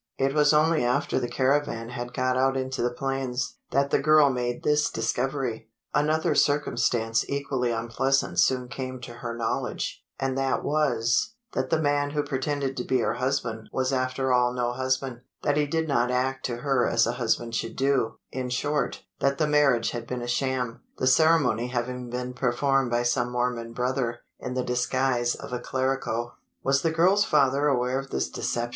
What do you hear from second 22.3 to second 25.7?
performed by some Mormon brother, in the disguise of a